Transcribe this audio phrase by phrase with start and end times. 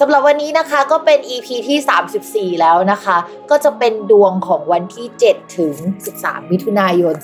[0.00, 3.16] สำหรับวันนี้นะคะก็เป็น EP ที่ 34 แล้วนะคะ
[3.50, 5.74] ก็จะเป็นดวงของวันที่ 7 ถึง
[6.14, 7.14] 13 มิถุนายน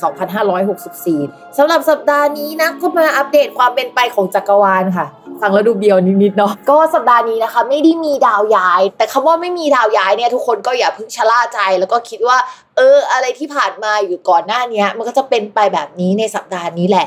[0.74, 5.06] 2564 สำหรับสัปดาห์นี้นะก็มาอัปเดตความเป็นไปของจักรวาลค่ะ
[5.40, 12.36] ฟังแล้วดูเบียวนิดๆเนาะก็สัปดาห์นี้นะคะ ไม่ได้มีดาวย้าย แต่คำว่าไม่มีดาวย้ายเนี่ยทุกคนก็อย่าเพิ่งชะล่าใจ แล้วก็คิดว่า
[12.76, 17.06] เออ อะไรที่ผ่านมาอยู่ก่อนหน้านี้มันก็จะเป็นไปแบบนี้ในสัปดาห์นี้แหละ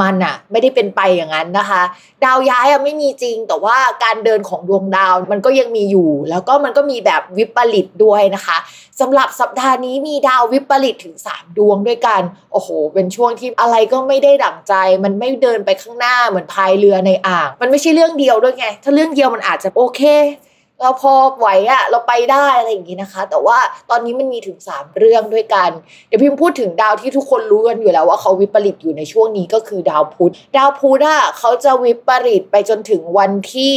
[0.00, 1.82] มันอะไม่ได้เป็นไปอย่างนั้นนะคะ
[2.24, 8.58] ดาวย้ายอะไม่มีจริง แต่ว่าการเดินของดวงดาวมันก็ยังมีอยู่ แล้วก็มันก็มีแบบวิปริตด้วยนะคะ
[9.00, 12.20] สำหรับสัปดาห์นี้มีดาววิปริตถึง 3 ดวงด้วยกัน
[12.52, 20.02] โอ้โห เป็นช่วงที่อะไรก็ไม่ได้ดั่งใจ มันไม่เดินไปข้างหน้าเหมือนพายเรือในอ่าง มันไม่ใช่เรื่องเดียวด้วยไง ถ้าเรื่องเดียวมันอาจจะโอเค
[20.82, 23.58] เราพอไหวอะเราไปได้อะไรอย่างงี้นะคะ แต่ว่า
[23.90, 25.70] ตอนนี้มันมีถึง 3 เรื่องด้วยกัน
[26.08, 33.72] เดี๋ยวพิมพ์พูดถึงดาวที่ทุกคนรู้กันอยู่แล้วว่าเขาวิปริตอยู่ในช่วงนี้ก็คือดาวพุธ ดาวพุธอะเขาจะวิปริตไปจนถึงวันที่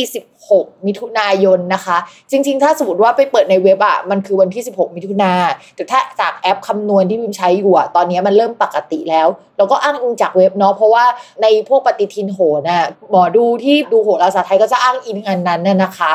[0.50, 1.98] 16 มิถุนายนนะคะ
[2.32, 5.34] จริง ๆ ถ้าสมมติว่าไปเปิดในเว็บอะมันคือวันที่ 16 มิถุนา
[5.76, 11.06] แต่ถ้าจากแอปคำนวณที่พิมใช้อยู่อะตอนนี้มันเริ่มปกติแล้วเราก็อ้างอิงจากเว็บเนาะเพราะว่า
[11.42, 16.14] ในพวกปฏิทินโหนะหมอดูที่ดูโหราศาสตร์ไทยก็จะอ้างอิงอันนั้นน่ะนะคะ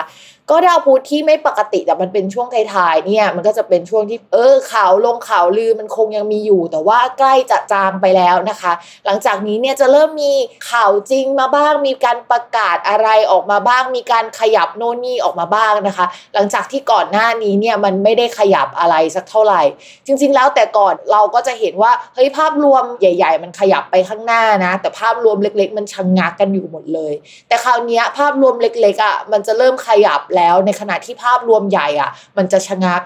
[0.51, 8.73] ก็ดาวพุธที่ไม่ปกติแต่มันเป็นช่วงท้ายๆเนี่ยมันก็จะเป็นช่วงที่เออข่าวลงข่าวลือมันคงยังมีอยู่ แต่ว่าใกล้จะจางไปแล้วนะคะ
[9.07, 10.33] หลังจากนี้เนี่ยจะเริ่มมี
[10.71, 19.63] ข่าวจริงมาบ้างมีการประกาศอะไรออกมาบ้างมีการขยับโน่นนี่ออกมาบ้างนะคะ หลังจากที่ก่อนหน้านี้เนี่ยมันไม่ได้ขยับอะไรสักเท่าไหร่
[20.07, 27.15] จริง ๆ แล้วแต่ก่อนเราก็จะเห็นว่าเฮ้ยภาพรวมใหญ่ ๆ มันขยับไปข้างหน้านะ แต่ภาพรวมเล็ก ๆ มันชะงงักกันอยู่หมดเลย
[27.49, 33.01] แต่คราวนี้ภาพรวมเล็กๆอะมันจะเริ่มขยับแล้วแล้วในขณะที่ภาพรวมใหญ่อะ มันจะชะงัก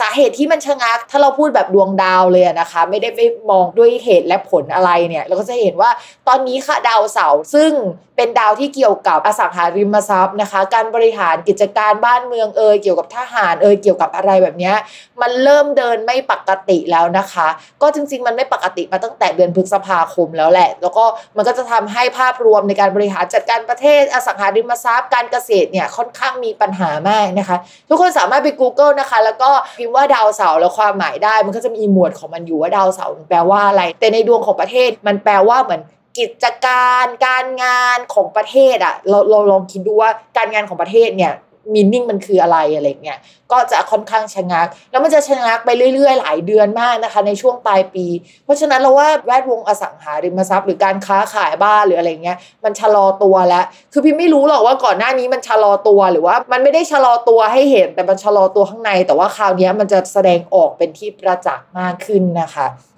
[0.00, 3.20] สาเหตุที่มันชะงัก ถ้าเราพูดแบบดวงดาวเลยนะคะ ไม่ได้ไป
[3.50, 5.90] มองด้วยเหตุและผลอะไรเนี่ยเราก็จะเห็นว่า
[6.28, 7.72] ตอนนี้ค่ะดาวเสาร์ซึ่ง
[8.16, 14.72] เป็นดาวที่เกี่ยวกับอสังหาริมทรัพย์นะคะ การบริหารกิจการบ้านเมืองเอยเกี่ยวกับทหารเอยเกี่ยวกับอะไรแบบนี้
[15.20, 17.48] มันเริ่มเดินไม่ปกติแล้วนะคะ
[17.82, 21.04] ก็จริง ๆ มันไม่ปกติมาตั้งแต่เดือนพฤษภาคมแล้วแหละ แล้วก็
[21.36, 27.56] มันก็จะทำให้ภาพรวมในการบริหารจัดการประเทศอสังหาริมทรัพย์ การเกษตรเนี่ยค่อนข้างมีปัญหามากนะคะ
[27.88, 29.50] ทุกคนสามารถไป Google นะคะ แล้วก็
[29.82, 35.82] พิมพ์ว่าดาวเสาร์แล้วความหมายได้ มันก็จะมีหมวดของมันอยู่ว่าดาวเสาร์แปลว่าอะไร แต่ในดวงของประเทศมันแปลว่าเหมือน
[36.18, 41.32] กิจการการงานของประเทศอะเราเราลองคิดดูว่าการงานของประเทศเนี่ย
[41.74, 43.18] มินนิ่งมันคืออะไรอะไรเงี้ย
[43.52, 48.06] ก็จะค่อนข้างชะงัก แล้วมันจะชะงักไปเรื่อย ๆ หลายเดือนมากนะคะ ในช่วงปลายปี
[48.44, 62.66] เพราะฉะนั้นเราว่าแวดวงอสังหาริมทรัพย์หรือการค้าขายบ้านหรืออะไรเงี้ยมันชะลอตัวแล้วคือพี่ไม่รู้หรอกว่าก่อนหน้านี้มันชะลอตัวหรือว่า มันไม่ได้ชะลอตัวให้เห็นแต่มันชะลอตัวข้างใน แต่ว่าคราวนี้มันจะแสดงออกเป็นที่ประจักษ์มากขึ้นนะคะ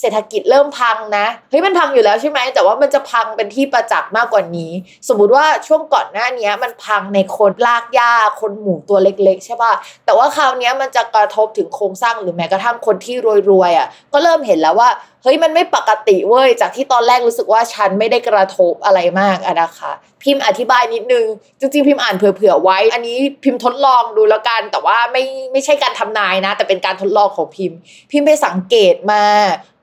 [0.00, 4.72] เศรษฐกิจเริ่มพังนะเฮ้ยมันพังอยู่แล้วใช่ไหมแต่ว่ามันจะพังเป็นที่ประจักษ์มากกว่านี้
[5.08, 9.72] สมมุติว่าช่วงก่อนหน้านี้มันพังในคนลากหญ้าคนหมู่ตัวเล็ก ๆ ใช่ป่ะ
[10.04, 13.16] แต่ว่าคราวนี้มันจะกระทบถึงโครงสร้างหรือแม้กระทั่งคนที่
[13.50, 14.90] รวยๆอะก็เริ่มเห็นแล้วว่า
[15.22, 19.92] เฮ้ยมันไม่ปกติเว้ยจากที่ตอนแรกรู้สึกว่าฉันไม่ได้กระทบอะไรมากอะนะคะ
[20.22, 21.26] พิมพ์อธิบายนิดนึง
[21.60, 27.78] จริงๆพิมพ์อ่านเผื่อๆไว้ อันนี้พิมพ์ทดลองดูแล้วกัน แต่ว่าไม่ไม่ใช่การทำนายนะ แต่เป็นการทดลองของพิมพ์
[28.10, 29.24] พิมพ์ไปสังเกตมา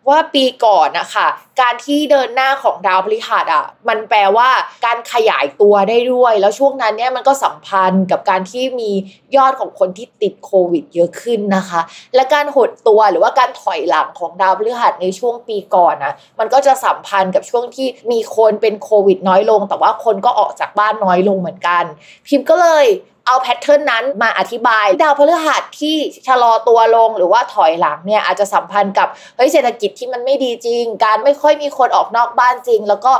[0.09, 1.27] ว่าปีก่อนนะคะ
[1.61, 4.49] การที่เดินหน้าของดาวพฤหัสอะมันแปลว่า
[4.85, 8.91] การขยายตัวได้ด้วย แล้วช่วงนั้นเนี่ยมันก็สัมพันธ์กับการที่มี
[9.35, 11.81] ยอดของคนที่ติดโควิดเยอะขึ้นนะคะ
[12.15, 21.83] และการหดตัวหรือว่าการถอยหลังของดาวพฤหัสในช่วงปีก่อนนะมันก็จะสัมพันธ์กับช่วงที่มีคนเป็นโควิดน้อยลง แต่ว่าคนก็ออกจากบ้านน้อยลงเหมือนกัน
[22.27, 22.85] พิมพ์ก็เลย
[23.27, 25.95] เอาแพทเทิร์นนั้นมาอธิบาย ดาวพฤหัสที่
[26.27, 33.13] ชะลอตัวลงหรือว่าถอยหลังเนี่ยอาจจะสัมพันธ์กับเฮ้ยเศรษฐกิจที่มันไม่ดีจริง การไม่ค่อยมีคนออกนอกบ้านจริง แล้วก็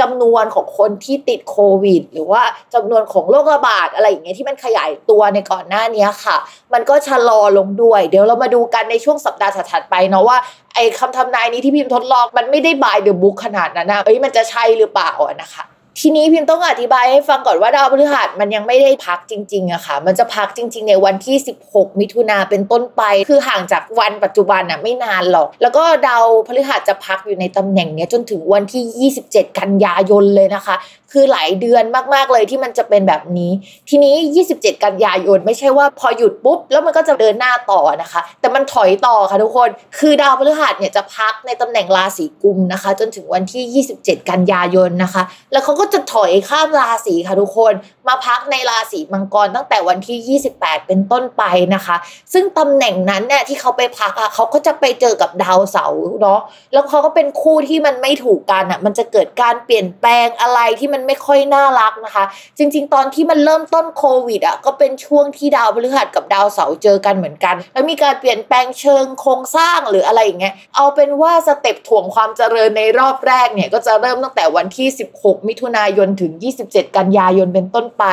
[0.00, 2.42] จำนวนของคนที่ติดโควิด หรือว่า
[2.74, 6.36] จำนวนของโรคระบาดอะไรอย่างเงี้ยที่มันขยายตัวในก่อนหน้านี้ค่ะ
[6.72, 10.38] มันก็ชะลอลงด้วย เดี๋ยวเรามาดูกันในช่วงสัปดาห์ถัดไปเนาะว่า
[10.74, 15.10] ไอ้คำทำนายนี้ที่พิมพ์ทดลองมันไม่ได้บายเดอะบุ๊กขนาดนั้นนะเอ้ยมันจะใช่หรือเปล่า
[15.42, 15.64] นะคะ
[16.02, 21.36] ทีนี้พิมพ์ต้องอธิบายให้ฟังก่อนว่าดาวพฤหัสมันยังไม่ได้พักจริงๆอะค่ะ มันจะพักจริง ๆ ในวันที่
[21.68, 30.76] 16 มิถุนาเป็นต้นไป คือห่างจากวันปัจจุบันอะไม่นานหรอก แล้วก็ดาวพฤหัสจะพักอยู่ในตำแหน่งเนี้ยจนถึงวันที่ 27 กันยายนเลยนะคะ
[31.12, 33.50] คือหลายเดือนมากๆเลยที่มันจะเป็นแบบนี้
[33.88, 34.14] ทีนี้
[34.50, 39.68] 27 กันยายนไม่ใช่ว่าพอหยุดปุ๊บ แล้วมันก็จะเดินหน้าต่อนะคะ แต่มันถอยต่อค่ะทุกคน
[39.98, 47.72] คือดาวพฤหัสเนี่ยจะพักในตำแหน่งราศีกุมนะคะ จนถึงวันที่ 27 กันยายนนะคะ แล้วเขาก็จะถอยข้ามราศีค่ะทุกคน
[48.08, 51.42] มาพักในราศีมังกรตั้งแต่วันที่ 28 เป็นต้นไป
[51.74, 51.96] นะคะ
[52.32, 56.40] ซึ่งตำแหน่งนั้นเนี่ยที่เขาไปพักอะเขาก็จะไปเจอกับดาวเสาร์เนาะ
[56.72, 62.24] แล้วเขาก็เป็นคู่ที่มันไม่ถูกกันอะมันจะเกิดการเปลี่ยนแปลงอะไรที่มันไม่ค่อยน่ารักนะคะ
[62.58, 74.88] จริง ๆ ตอนที่มันเริ่มต้นโควิดอะก็เป็นช่วงที่ดาวพฤหัสกับดาวเสาร์เจอกันเหมือนกัน แล้วมีการเปลี่ยนแปลงเชิงโครงสร้างหรืออะไรอย่างเงี้ยเอาเป็นว่าสเต็ปถ่วงความเจริญในรอบแรกเนี่ยก็จะเริ่มตั้งแต่วันที่
[75.18, 76.32] 16 มิถุนายนถึง
[76.64, 78.04] 27 กันยายนเป็นต้นไป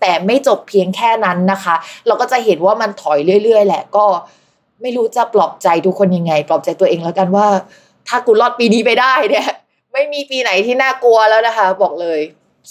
[0.00, 1.74] แต่ไม่จบเพียงแค่นั้นนะคะ
[2.06, 4.04] เราก็จะเห็นว่ามันถอยเรื่อย ๆ แหละก็
[4.82, 7.46] ไม่รู้จะปลอบใจทุกคนยังไง ปลอบใจตัวเองแล้วกันว่า
[8.08, 9.48] ถ้ากูรอดปีนี้ไปได้เนี่ย
[9.92, 12.20] ไม่มีปีไหนที่น่ากลัวแล้วนะคะ บอกเลย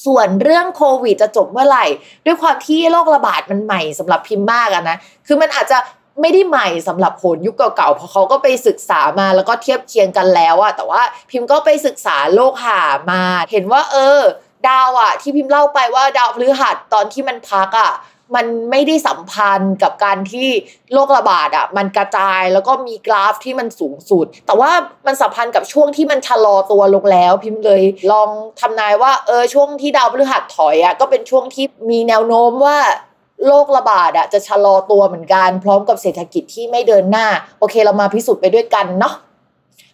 [0.06, 1.86] ส่วนเรื่องโควิดจะจบเมื่อไหร่
[2.25, 4.98] ด้วยความที่โรคระบาดมันใหม่สำหรับพิมพ์มากอะนะ
[5.28, 5.78] คือมันอาจจะ
[6.22, 11.01] ไม่ได้ใหม่สำหรับโหนยุคเก่าๆ เพราะเขาก็ไปศึกษามาแล้วก็เทียบเคียงกันแล้วอะแต่ว่า
[11.31, 12.81] พิมพ์ก็ไปศึกษาโลกหา
[13.12, 14.22] มา เห็นว่าเออ
[14.68, 17.92] ดาวอะที่พิมพ์เล่าไปว่าดาวพฤหัสตอนที่มันพักอะ
[18.36, 20.48] มันไม่ได้สัมพันธ์กับการที่
[20.94, 24.72] โรคระบาดอะมันกระจายแล้วก็มีกราฟที่มันสูงสุด แต่ว่า
[25.06, 27.82] มันสัมพันธ์กับช่วงที่มันชะลอตัวลงแล้ว พิมพ์เลย
[28.12, 28.30] ลอง
[28.60, 32.78] ทำนายว่าเออช่วงที่ดาวพฤหัสถอยอะก็เป็นช่วงที่มีแนวโน้มว่า
[33.48, 37.28] โรคระบาดอะจะชะลอตัวเหมือนกัน พร้อมกับเศรษฐกิจที่ไม่เดินหน้า
[37.60, 39.14] โอเคเรามาพิสูจน์ไปด้วยกันเนาะ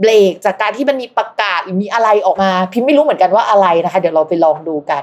[0.00, 5.02] เบรกจากการที่มันมีประกาศหรือมีอะไรออกมา พิมพ์ไม่รู้เหมือนกันว่าอะไรนะคะ เดี๋ยวเราไปลองดูกัน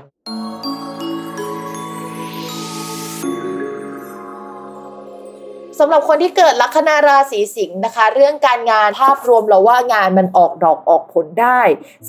[5.79, 11.59] สำหรับคนที่เกิดลัคนาราศีสิงห์นะคะ เรื่องการงานภาพรวมเราว่างานมันออกดอกออกผลได้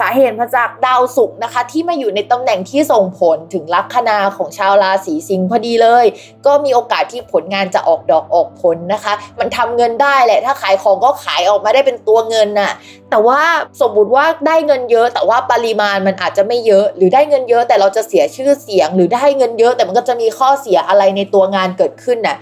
[0.00, 6.04] สาเหตุมาจากดาวศุกร์นะคะ ที่มาอยู่ในตำแหน่งที่ส่งผลถึงลัคนาของชาวราศีสิงห์พอดีเลย
[6.46, 12.72] ก็มีโอกาสที่ผลงานจะออกดอกออกผลนะคะ มันทำเงินได้แหละ ถ้าขายของก็ขายออกมาได้เป็นตัวเงินน่ะ
[13.10, 13.40] แต่ว่า
[13.80, 22.36] สมมติว่าได้เงินเยอะ แต่ว่าปริมาณมันอาจจะไม่เยอะ หรือได้เงินเยอะ แต่เราจะเสียชื่อเสียง หรือได้เงินเยอะ แต่มันก็จะมีข้อเสียอะไรในตัวงานเกิดขึ้นน่ะ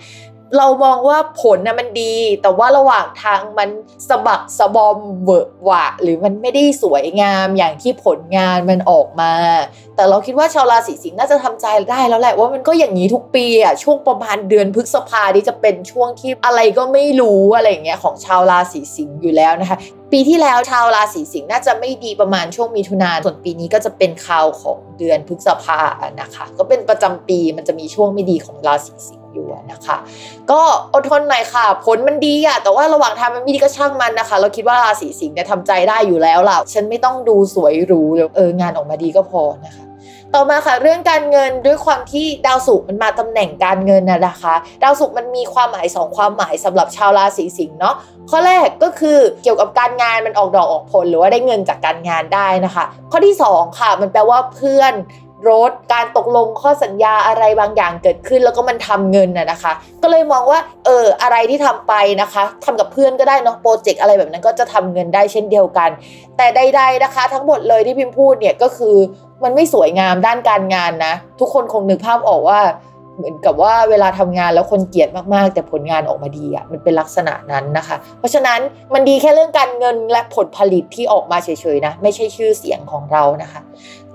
[0.56, 3.68] เรามองว่าผลนะมันดี แต่ว่าระหว่างทางมัน
[4.08, 9.32] สะบักสะบอมเวอะหวะ หรือมันไม่ได้สวยงามอย่างที่ผลงานมันออกมา
[9.96, 19.78] แต่เราคิดว่าชาวราศีสิงห์น่าจะทำใจได้แล้วแหละว่ามันก็อย่างนี้ทุกปีอะช่วงประมาณเดือนพฤษภาที่จะเป็นช่วงที่อะไรก็ไม่รู้อะไรอย่างเงี้ยของชาวราศีสิงห์อยู่แล้วนะคะ
[20.12, 25.80] ปีที่แล้วชาวราศีสิงห์น่าจะไม่ดีประมาณช่วงมีถุนานส่วนปีนี้ก็จะเป็นคราวของเดือนพฤษภา
[26.20, 29.96] นะคะ ก็เป็นประจำปีมันจะมีช่วงไม่ดีของราศีสิงห์ อยู่นะคะ
[30.50, 30.60] ก็
[30.94, 38.00] อดทนหน่อยค่ะ ผลมันดีอะแต่ว่าระหว่างทางมันไม่ดีก็ช่างมันนะคะ เราคิดว่าราศีสิงห์เนี่ยทำใจได้อยู่แล้วล่ะฉันไม่ต้องดูสวยหรู
[38.36, 39.84] เอองานออกมาดีก็พอนะคะ
[40.34, 47.94] ต่อมาค่ะเรื่องการเงินด้วยความที่ดาวศุกร์มันมาตำแหน่งการเงินนะนะคะ ดาวศุกร์มันมีความหมายสองความหมายสำหรับชาวราศีสิงห์เนาะ
[48.30, 54.92] ข้อแรกก็คือเกี่ยวกับการงานมันออกดอกออกผลหรือว่าได้เงินจากการงานได้นะคะ ข้อที่สองค่ะ มันแปลว่าเพื่อน
[55.48, 59.72] รถ การตกลงข้อสัญญาอะไรบางอย่างเกิดขึ้น แล้วก็มันทำเงินน่ะนะคะ
[60.02, 65.90] ก็เลยมองว่าเอออะไรที่ทำไปนะคะทำกับเพื่อนก็ได้เนาะโปรเจกต์อะไรแบบนั้นก็จะทำเงินได้เช่นเดียวกัน
[66.36, 68.96] แต่ใด ๆนะคะ ทั้งหมดเลยที่พิมพ์พูดเนี่ยก็คือ
[69.44, 72.60] มันไม่สวยงามด้านการงานนะ ทุกคนคงนึกภาพออกว่า
[73.16, 78.60] เหมือนกับว่าเวลาทำงานแล้วคนเกลียดมากๆ แต่ผลงานออกมาดีอะ่ะมันเป็นลักษณะนั้นนะคะ เพราะฉะนั้น
[78.94, 83.60] มันดีแค่เรื่องการเงินและผลผลิตที่ออกมาเฉยๆนะไม่ใช่ชื่อเสียงของเรานะคะ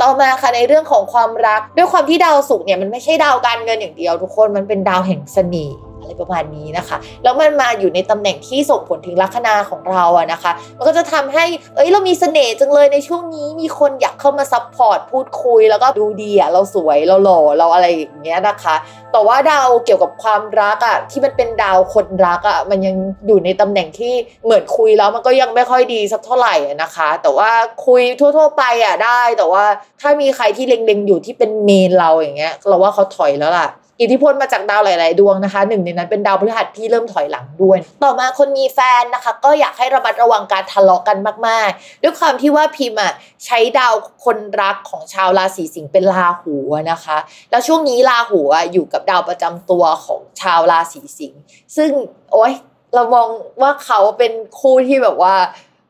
[0.01, 5.77] ต่อมาค่ะในเรื่องของความรักด้วยความที่ดาวศุกร์เนี่ยมันไม่ใช่ดาวการเงินอย่างเดียว ทุกคนมันเป็นดาวแห่งเสน่ห์
[6.09, 18.75] อะไรประมาณนี้นะคะ แล้วมันมาอยู่ในตำแหน่งที่ส่งผลถึงลัคนาของเราอะนะคะ มันก็จะทำให้เอ้ยเรามีเสน่ห์จังเลยในช่วงนี้มีคนอยากเข้ามา support พูดคุย แล้วก็ดูดีอะเราสวยเราหล่อเราอะไรอย่างเงี้ยนะคะ
[19.11, 22.95] แต่ว่าดาวเกี่ยวกับความรักอะที่มันเป็นดาวคนรักอะมันยัง
[23.27, 24.13] อยู่ในตำแหน่งที่
[24.45, 27.49] เหมือนคุยแล้วมันก็ยังไม่ค่อยดีสักเท่าไหร่นะคะ แต่ว่า
[27.85, 29.65] คุยทั่ว ๆ ไปอะได้แต่ว่า
[30.01, 33.67] ถ้ามีใครที่เล็งๆอยู่ที่เป็นเมนเราอย่างเงี้ยเราว่าเขาถอยแล้วล่ะ
[34.01, 43.13] อิทธิพลมาจากดาวหลาย ๆ ดวงนะคะหนึ่งในนั้นเป็นดาวพฤหัสที่เริ่มถอยหลังด้วย ต่อมาคนมีแฟนนะคะ ก็อยากให้ระมัดระวังการทะเลาะกันมาก ๆ ด้วยความที่ว่าพิมพ์อะ
[43.45, 43.93] ใช้ดาว
[44.25, 46.55] คนรักของชาวราศีสิงห์เป็นราหู
[46.91, 47.17] นะคะ
[47.49, 51.41] แล้วช่วงนี้ราหูอะอยู่กับดาวประจำตัวของชาวราศีสิงห์
[51.77, 51.91] ซึ่ง
[52.33, 52.53] โอ๊ย
[52.95, 53.27] เรามอง
[53.61, 55.35] ว่าเขาเป็นคู่ที่แบบว่า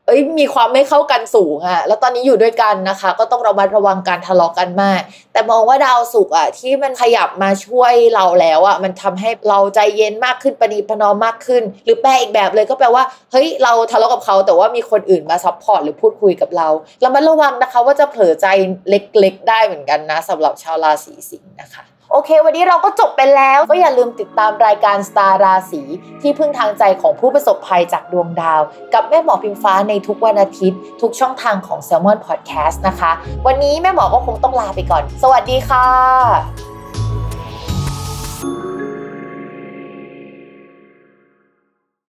[0.06, 5.00] เอ้ยมีความไม่เข้ากันสูงอะแล้วตอนนี้อยู่ด้วยกันนะคะ ก็ต้องระมัดระวังการทะเลาะกันมาก
[5.32, 16.68] แต่มองว่าดาวศุกร์อะที่มันขยับมาช่วยเราแล้วอะมันทำให้เราใจเย็นมากขึ้นประนีประนอมมากขึ้น หรือแปลอีกแบบเลยก็แปลว่าเฮ้ยเราทะเลาะกับเขาแต่ว่ามีคนอื่นมา support หรือพูดคุยกับเรา
[17.00, 18.46] เระมัดระวังนะคะ ว่าจะเผลอใจ
[18.88, 25.82] เล็กๆ ได้เหมือนกันนะสำหรับชาวราศีสิงห์นะคะ โอเค วันนี้เราก็จบไปแล้ว ก็อย่าลืมติดตามรายการสตาร์ราศี
[26.22, 28.60] ที่พึ่งทางใจของผู้ประสบภัยจากดวงดาว
[28.94, 33.12] กับแม่หมอพิมฟ้าในทุกวันอาทิตย์ ทุกช่องทางของ s ซ l m o n Podcast นะคะ
[33.46, 36.69] วันนี้แม่หมอก็คงต้องลาไปก่อน สวัสดีค่ะ